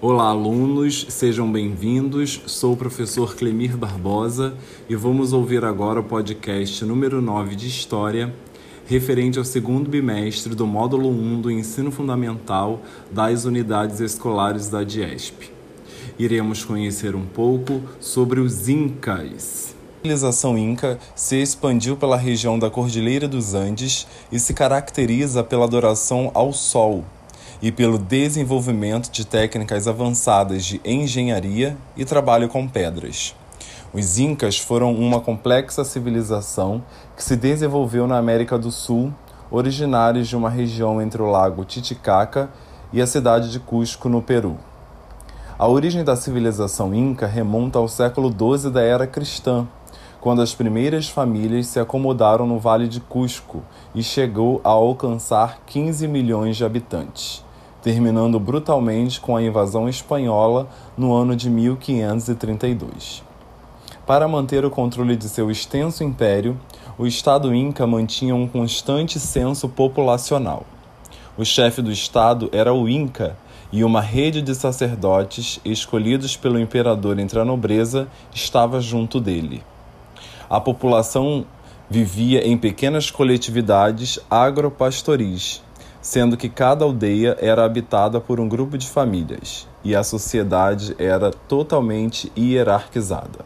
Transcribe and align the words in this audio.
Olá, 0.00 0.28
alunos, 0.28 1.06
sejam 1.08 1.50
bem-vindos. 1.50 2.40
Sou 2.46 2.74
o 2.74 2.76
professor 2.76 3.34
Clemir 3.34 3.76
Barbosa 3.76 4.54
e 4.88 4.94
vamos 4.94 5.32
ouvir 5.32 5.64
agora 5.64 5.98
o 5.98 6.04
podcast 6.04 6.84
número 6.84 7.20
9 7.20 7.56
de 7.56 7.66
História, 7.66 8.32
referente 8.86 9.40
ao 9.40 9.44
segundo 9.44 9.90
bimestre 9.90 10.54
do 10.54 10.68
módulo 10.68 11.08
1 11.08 11.40
do 11.40 11.50
Ensino 11.50 11.90
Fundamental 11.90 12.80
das 13.10 13.44
Unidades 13.44 13.98
Escolares 13.98 14.68
da 14.68 14.84
DIESP. 14.84 15.50
Iremos 16.16 16.64
conhecer 16.64 17.16
um 17.16 17.26
pouco 17.26 17.82
sobre 17.98 18.38
os 18.38 18.68
Incas. 18.68 19.74
A 19.74 20.02
civilização 20.02 20.56
Inca 20.56 20.96
se 21.16 21.42
expandiu 21.42 21.96
pela 21.96 22.16
região 22.16 22.56
da 22.56 22.70
Cordilheira 22.70 23.26
dos 23.26 23.52
Andes 23.52 24.06
e 24.30 24.38
se 24.38 24.54
caracteriza 24.54 25.42
pela 25.42 25.64
adoração 25.64 26.30
ao 26.34 26.52
Sol 26.52 27.04
e 27.60 27.72
pelo 27.72 27.98
desenvolvimento 27.98 29.10
de 29.10 29.26
técnicas 29.26 29.88
avançadas 29.88 30.64
de 30.64 30.80
engenharia 30.84 31.76
e 31.96 32.04
trabalho 32.04 32.48
com 32.48 32.68
pedras. 32.68 33.34
Os 33.92 34.18
Incas 34.18 34.58
foram 34.58 34.94
uma 34.94 35.20
complexa 35.20 35.82
civilização 35.84 36.82
que 37.16 37.24
se 37.24 37.36
desenvolveu 37.36 38.06
na 38.06 38.18
América 38.18 38.56
do 38.56 38.70
Sul, 38.70 39.12
originários 39.50 40.28
de 40.28 40.36
uma 40.36 40.50
região 40.50 41.02
entre 41.02 41.20
o 41.20 41.30
lago 41.30 41.64
Titicaca 41.64 42.50
e 42.92 43.00
a 43.00 43.06
cidade 43.06 43.50
de 43.50 43.58
Cusco, 43.58 44.08
no 44.08 44.22
Peru. 44.22 44.56
A 45.58 45.66
origem 45.66 46.04
da 46.04 46.14
civilização 46.14 46.94
Inca 46.94 47.26
remonta 47.26 47.78
ao 47.78 47.88
século 47.88 48.30
XII 48.30 48.70
da 48.70 48.82
era 48.82 49.06
cristã, 49.06 49.66
quando 50.20 50.42
as 50.42 50.54
primeiras 50.54 51.08
famílias 51.08 51.66
se 51.66 51.80
acomodaram 51.80 52.46
no 52.46 52.58
Vale 52.58 52.86
de 52.86 53.00
Cusco 53.00 53.64
e 53.94 54.02
chegou 54.02 54.60
a 54.62 54.68
alcançar 54.68 55.60
15 55.66 56.06
milhões 56.06 56.56
de 56.56 56.64
habitantes 56.64 57.47
terminando 57.82 58.38
brutalmente 58.40 59.20
com 59.20 59.36
a 59.36 59.42
invasão 59.42 59.88
espanhola 59.88 60.68
no 60.96 61.14
ano 61.14 61.36
de 61.36 61.48
1532. 61.48 63.22
Para 64.06 64.26
manter 64.26 64.64
o 64.64 64.70
controle 64.70 65.16
de 65.16 65.28
seu 65.28 65.50
extenso 65.50 66.02
império, 66.02 66.58
o 66.96 67.06
Estado 67.06 67.54
Inca 67.54 67.86
mantinha 67.86 68.34
um 68.34 68.48
constante 68.48 69.20
censo 69.20 69.68
populacional. 69.68 70.64
O 71.36 71.44
chefe 71.44 71.80
do 71.82 71.92
Estado 71.92 72.48
era 72.52 72.72
o 72.72 72.88
Inca 72.88 73.36
e 73.70 73.84
uma 73.84 74.00
rede 74.00 74.40
de 74.40 74.54
sacerdotes 74.54 75.60
escolhidos 75.64 76.36
pelo 76.36 76.58
imperador 76.58 77.18
entre 77.18 77.38
a 77.38 77.44
nobreza 77.44 78.08
estava 78.34 78.80
junto 78.80 79.20
dele. 79.20 79.62
A 80.48 80.60
população 80.60 81.44
vivia 81.88 82.46
em 82.46 82.56
pequenas 82.56 83.10
coletividades 83.10 84.18
agropastoris 84.30 85.62
sendo 86.08 86.38
que 86.38 86.48
cada 86.48 86.86
aldeia 86.86 87.36
era 87.38 87.66
habitada 87.66 88.18
por 88.18 88.40
um 88.40 88.48
grupo 88.48 88.78
de 88.78 88.88
famílias 88.88 89.68
e 89.84 89.94
a 89.94 90.02
sociedade 90.02 90.96
era 90.98 91.30
totalmente 91.30 92.32
hierarquizada. 92.34 93.44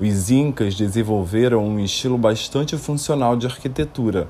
Os 0.00 0.30
Incas 0.30 0.76
desenvolveram 0.76 1.66
um 1.66 1.80
estilo 1.80 2.16
bastante 2.16 2.76
funcional 2.76 3.36
de 3.36 3.48
arquitetura, 3.48 4.28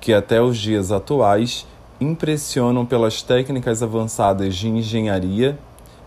que 0.00 0.10
até 0.10 0.40
os 0.40 0.56
dias 0.56 0.90
atuais 0.90 1.66
impressionam 2.00 2.86
pelas 2.86 3.20
técnicas 3.20 3.82
avançadas 3.82 4.56
de 4.56 4.66
engenharia 4.66 5.58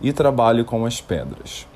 e 0.02 0.12
trabalho 0.12 0.64
com 0.64 0.84
as 0.84 1.00
pedras. 1.00 1.68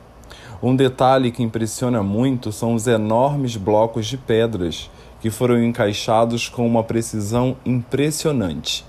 Um 0.61 0.75
detalhe 0.75 1.31
que 1.31 1.45
impressiona 1.45 2.03
muito 2.03 2.51
são 2.51 2.75
os 2.75 2.89
enormes 2.89 3.57
blocos 3.57 4.07
de 4.07 4.17
pedras 4.17 4.91
que 5.21 5.31
foram 5.31 5.63
encaixados 5.63 6.49
com 6.49 6.67
uma 6.67 6.83
precisão 6.83 7.57
impressionante 7.65 8.85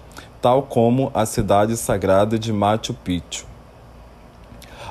tal 0.45 0.61
como 0.61 1.09
a 1.11 1.25
cidade 1.25 1.75
sagrada 1.75 2.37
de 2.37 2.53
Machu 2.53 2.93
Picchu. 2.93 3.47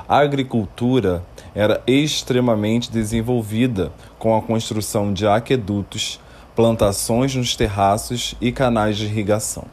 A 0.05 0.17
agricultura 0.17 1.23
era 1.55 1.81
extremamente 1.87 2.91
desenvolvida 2.91 3.89
com 4.19 4.35
a 4.35 4.41
construção 4.41 5.13
de 5.13 5.25
aquedutos, 5.25 6.19
plantações 6.57 7.33
nos 7.35 7.55
terraços 7.55 8.35
e 8.41 8.51
canais 8.51 8.97
de 8.97 9.05
irrigação. 9.05 9.63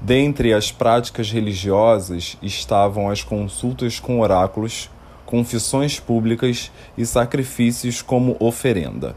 Dentre 0.00 0.54
as 0.54 0.72
práticas 0.72 1.30
religiosas 1.30 2.38
estavam 2.40 3.10
as 3.10 3.22
consultas 3.22 4.00
com 4.00 4.20
oráculos, 4.20 4.88
confissões 5.26 6.00
públicas 6.00 6.72
e 6.96 7.04
sacrifícios 7.04 8.00
como 8.00 8.34
oferenda. 8.40 9.14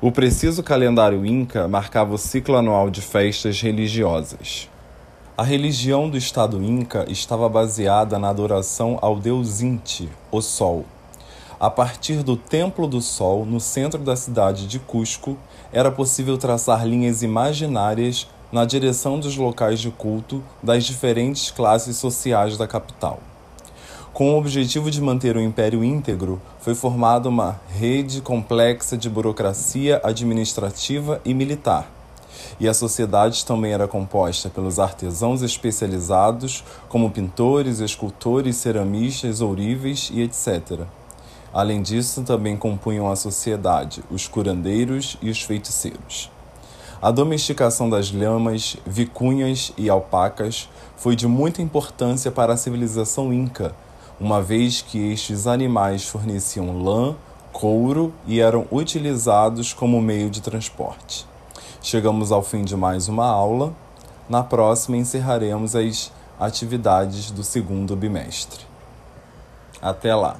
O 0.00 0.10
preciso 0.10 0.64
calendário 0.64 1.24
Inca 1.24 1.68
marcava 1.68 2.12
o 2.12 2.18
ciclo 2.18 2.56
anual 2.56 2.90
de 2.90 3.00
festas 3.00 3.62
religiosas. 3.62 4.68
A 5.40 5.42
religião 5.42 6.10
do 6.10 6.18
Estado 6.18 6.62
Inca 6.62 7.06
estava 7.08 7.48
baseada 7.48 8.18
na 8.18 8.28
adoração 8.28 8.98
ao 9.00 9.16
deus 9.16 9.62
Inti, 9.62 10.06
o 10.30 10.42
Sol. 10.42 10.84
A 11.58 11.70
partir 11.70 12.22
do 12.22 12.36
Templo 12.36 12.86
do 12.86 13.00
Sol, 13.00 13.46
no 13.46 13.58
centro 13.58 13.98
da 14.02 14.14
cidade 14.16 14.66
de 14.66 14.78
Cusco, 14.78 15.38
era 15.72 15.90
possível 15.90 16.36
traçar 16.36 16.86
linhas 16.86 17.22
imaginárias 17.22 18.28
na 18.52 18.66
direção 18.66 19.18
dos 19.18 19.34
locais 19.34 19.80
de 19.80 19.90
culto 19.90 20.44
das 20.62 20.84
diferentes 20.84 21.50
classes 21.50 21.96
sociais 21.96 22.58
da 22.58 22.68
capital. 22.68 23.18
Com 24.12 24.34
o 24.34 24.38
objetivo 24.38 24.90
de 24.90 25.00
manter 25.00 25.38
o 25.38 25.40
império 25.40 25.82
íntegro, 25.82 26.38
foi 26.58 26.74
formada 26.74 27.30
uma 27.30 27.58
rede 27.78 28.20
complexa 28.20 28.94
de 28.94 29.08
burocracia 29.08 30.02
administrativa 30.04 31.18
e 31.24 31.32
militar 31.32 31.88
e 32.58 32.68
a 32.68 32.74
sociedade 32.74 33.44
também 33.44 33.72
era 33.72 33.88
composta 33.88 34.48
pelos 34.48 34.78
artesãos 34.78 35.42
especializados, 35.42 36.64
como 36.88 37.10
pintores, 37.10 37.80
escultores, 37.80 38.56
ceramistas, 38.56 39.40
ouríveis 39.40 40.10
e 40.12 40.22
etc. 40.22 40.86
Além 41.52 41.82
disso, 41.82 42.22
também 42.22 42.56
compunham 42.56 43.10
a 43.10 43.16
sociedade 43.16 44.02
os 44.10 44.28
curandeiros 44.28 45.16
e 45.20 45.30
os 45.30 45.42
feiticeiros. 45.42 46.30
A 47.02 47.10
domesticação 47.10 47.88
das 47.88 48.12
lhamas, 48.12 48.76
vicunhas 48.86 49.72
e 49.78 49.88
alpacas 49.88 50.68
foi 50.96 51.16
de 51.16 51.26
muita 51.26 51.62
importância 51.62 52.30
para 52.30 52.52
a 52.52 52.56
civilização 52.58 53.32
inca, 53.32 53.74
uma 54.20 54.42
vez 54.42 54.82
que 54.82 55.10
estes 55.10 55.46
animais 55.46 56.06
forneciam 56.06 56.82
lã, 56.82 57.16
couro 57.52 58.12
e 58.26 58.38
eram 58.38 58.66
utilizados 58.70 59.72
como 59.72 60.00
meio 60.00 60.28
de 60.28 60.42
transporte. 60.42 61.29
Chegamos 61.82 62.30
ao 62.30 62.42
fim 62.42 62.62
de 62.62 62.76
mais 62.76 63.08
uma 63.08 63.26
aula. 63.26 63.72
Na 64.28 64.42
próxima 64.42 64.98
encerraremos 64.98 65.74
as 65.74 66.12
atividades 66.38 67.30
do 67.30 67.42
segundo 67.42 67.96
bimestre. 67.96 68.66
Até 69.80 70.14
lá! 70.14 70.36